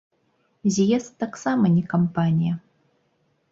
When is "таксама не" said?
1.25-1.83